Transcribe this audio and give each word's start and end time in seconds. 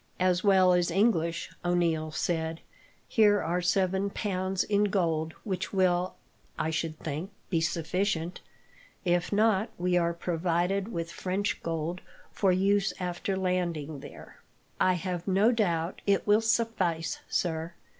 "As 0.19 0.43
well 0.43 0.73
as 0.73 0.89
English," 0.89 1.51
O'Neil 1.63 2.09
said. 2.09 2.61
"Here 3.07 3.39
are 3.39 3.61
seven 3.61 4.09
pounds 4.09 4.63
in 4.63 4.85
gold, 4.85 5.35
which 5.43 5.71
will, 5.71 6.15
I 6.57 6.71
should 6.71 6.97
think, 6.97 7.29
be 7.51 7.61
sufficient. 7.61 8.41
If 9.05 9.31
not, 9.31 9.69
we 9.77 9.97
are 9.97 10.15
provided 10.15 10.91
with 10.91 11.11
French 11.11 11.61
gold, 11.61 12.01
for 12.31 12.51
use 12.51 12.93
after 12.99 13.37
landing 13.37 13.99
there." 13.99 14.37
"I 14.79 14.93
have 14.93 15.27
no 15.27 15.51
doubt 15.51 16.01
it 16.07 16.25
will 16.25 16.41
suffice, 16.41 17.19
sir. 17.29 17.75